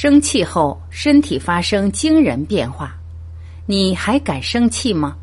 [0.00, 2.94] 生气后，身体发生惊人变化，
[3.66, 5.16] 你还敢生气吗？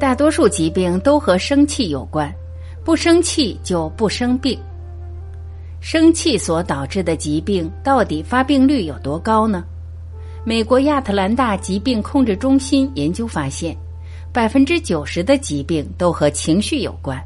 [0.00, 2.34] 大多数疾病都和生气有关，
[2.82, 4.58] 不生气就不生病。
[5.86, 9.62] 生气所导致的疾病到底发病率有多高呢？
[10.42, 13.76] 美国亚特兰大疾病控制中心研究发现，
[14.32, 17.22] 百分之九十的疾病都和情绪有关，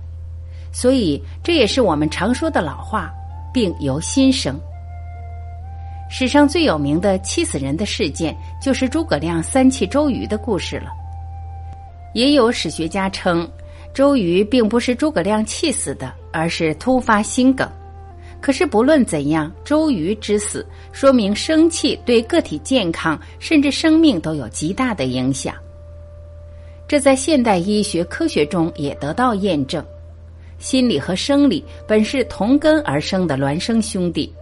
[0.73, 3.15] 所以这也是我们常说的老话
[3.55, 4.61] ：“病由心生。”
[6.11, 10.91] 史上最有名的气死人的事件，就是诸葛亮三气周瑜的故事了。
[12.13, 13.49] 也有史学家称，
[13.95, 17.71] 周瑜并不是诸葛亮气死的，而是突发心梗。
[18.41, 25.55] 可是不论怎样，周瑜之死说明生气对个体健康甚至生命都有极大的影响。
[26.87, 29.85] 这在现代医学科学中也得到验证。
[30.59, 34.33] 心理和生理本是同根而生的孪生兄弟，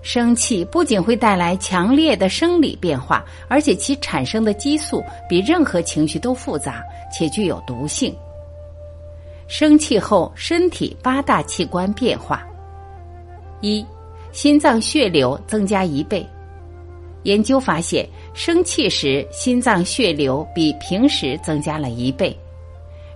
[0.00, 8.14] 生气不仅会带来强烈的生理变化，而且其产生的激素比任何情绪都复杂且具有毒性。
[9.46, 12.46] 生气后，身体八大器官变化。
[13.60, 13.84] 一，
[14.32, 16.26] 心脏血流增加一倍。
[17.24, 22.34] 研究发现，生气时心脏血流比平时增加了一倍。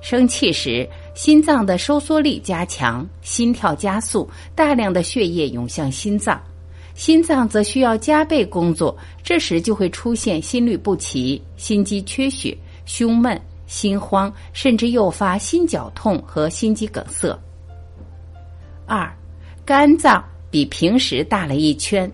[0.02, 6.38] 生气时，心脏的收缩力加强，心跳加速，大量的血液涌向心脏，
[6.94, 17.34] 心脏则需要加倍工作，这时就会出现心律不齐、心肌缺血、胸闷、心慌，甚至诱发心绞痛和心肌梗塞。
[18.84, 19.10] 二，
[19.64, 20.22] 肝脏。
[20.54, 22.08] 比平时大了一圈，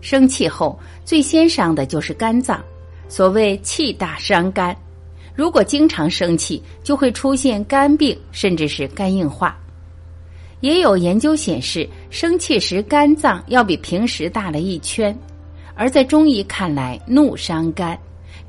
[0.00, 2.64] 生气后最先伤的就是肝脏。
[3.08, 4.76] 所谓气大伤肝，
[5.34, 9.58] 如果经常生气，就会出现肝病，甚至是肝硬化。
[10.60, 15.12] 也有研究显示，生气时肝脏要比平时大了一圈。
[15.74, 17.98] 而在中医看来，怒伤肝，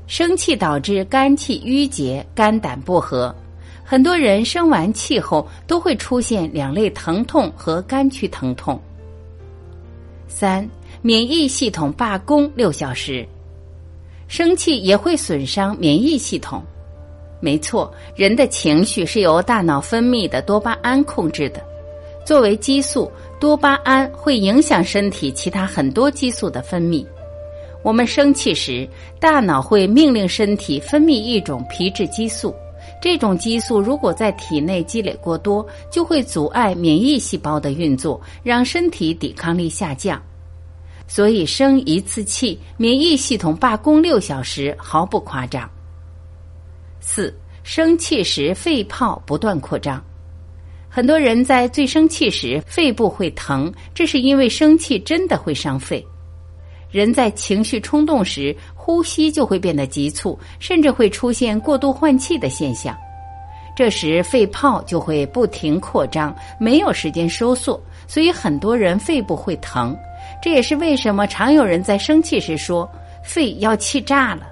[0.06, 3.34] 生气导致肝气郁结，肝胆不和。
[3.82, 8.80] 很多人生完气后都会出现两类疼痛和肝区疼痛。
[10.30, 10.66] 三、
[11.02, 13.26] 免疫系统罢工六小时，
[14.28, 16.62] 生气也会损伤免疫系统。
[17.40, 21.60] 没错，人的情绪是由大脑分泌的多巴胺控制的。
[22.24, 27.04] 作为激素，多巴胺会影响身体其他很多激素的分泌。
[27.82, 28.88] 我们生气时，
[29.18, 32.54] 大脑会命令身体分泌一种皮质激素。
[33.00, 40.20] 这种激素如果在体内积累过多，就会阻碍免疫细胞的运作，让身体抵抗力下降。
[41.08, 45.68] 所以生一次气，免疫系统罢工六小时，毫不夸张。
[47.00, 50.00] 四生气时肺泡不断扩张，
[50.88, 56.04] 很多人在最生气时肺部会疼，这是因为生气真的会伤肺。
[56.90, 58.54] 人在情绪冲动时，
[58.90, 62.94] 呼吸就会变得急促，甚至会出现过度换气的现象。
[63.76, 69.96] 这时肺泡就会不停扩张，没有时间收缩，所以很多人肺部会疼。
[70.42, 72.90] 这也是为什么常有人在生气时说
[73.22, 74.48] 肺要气炸了。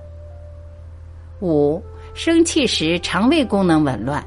[1.42, 1.82] 五
[2.14, 4.24] 生气时肠胃功能紊乱。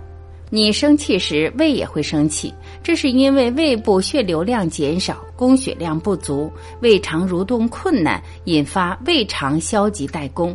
[0.53, 2.53] 你生气时，胃也会生气，
[2.83, 6.51] 这是因为胃部血流量减少，供血量不足，
[6.81, 10.53] 胃肠蠕动困难，引发胃肠消极怠工。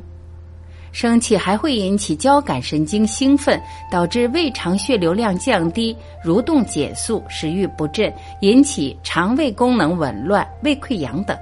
[0.92, 3.58] 生气还会引起交感神经兴奋，
[3.90, 8.12] 导致胃肠血流量降低，蠕动减速，食欲不振，
[8.42, 11.34] 引起肠胃功能紊乱、胃溃疡等。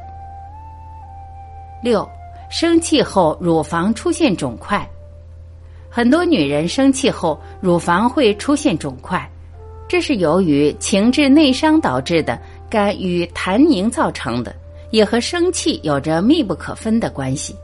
[1.82, 2.08] 六，
[2.48, 4.88] 生气后乳房出现肿块。
[5.96, 9.30] 很多女人生气后，乳房会出现肿块，
[9.86, 12.36] 这是由于情志内伤导致的，
[12.68, 14.52] 肝与痰凝造成的，
[14.90, 17.54] 也和生气有着密不可分的关系。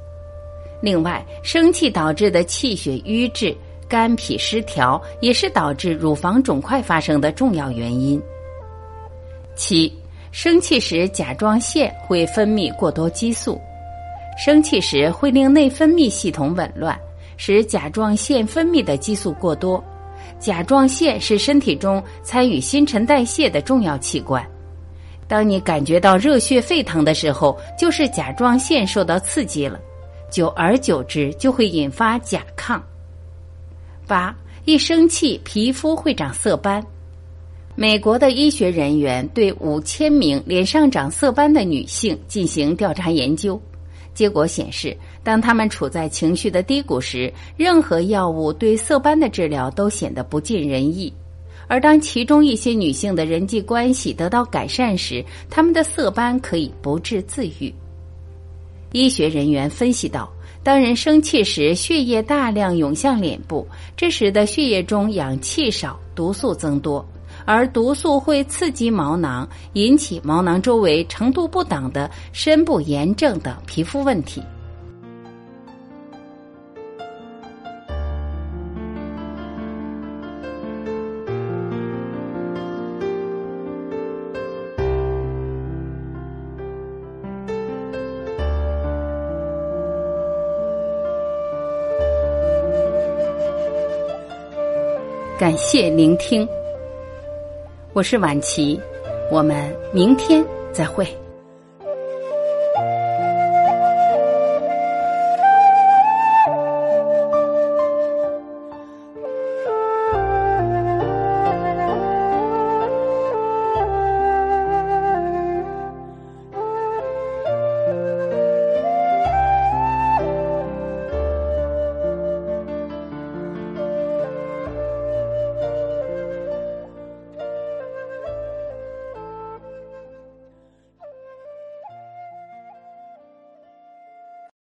[0.80, 3.52] 另外，生气导致的气血瘀滞、
[3.88, 8.22] 肝脾失调，也是导致乳房肿块发生的重要原因。
[9.56, 9.92] 七，
[10.30, 13.60] 生气时甲状腺会分泌过多激素，
[14.38, 16.96] 生气时会令内分泌系统紊乱。
[17.42, 19.82] 使甲状腺分泌的激素过多，
[20.38, 24.46] 甲状腺是身体中参与新陈代谢的重要器官。
[25.26, 29.80] 当你感觉到热血沸腾的时候，就是甲状腺受到刺激了，
[30.30, 32.78] 久而久之就会引发甲亢。
[34.06, 36.84] 八，一生气皮肤会长色斑，
[37.74, 43.58] 美国的医学人员对五千名脸上长色斑的女性进行调查研究，
[44.14, 51.12] 结果显示，当她们处在情绪的低谷时，任何药物对色斑的治疗都显得不尽人意；
[51.66, 57.72] 而当其中一些女性的人际关系得到改善时，她们的色斑可以不治自愈。
[58.92, 60.30] 医学人员分析道。
[60.62, 63.66] 当人生气时，血液大量涌向脸部，
[63.96, 67.02] 这使得血液中氧气少，毒素增多，
[67.44, 74.42] 而毒素会刺激毛囊，引起毛囊周围程度不等的深部炎症等皮肤问题。
[95.38, 96.46] 感谢聆听，
[97.92, 98.80] 我是晚琪，
[99.32, 101.04] 我们明天再会。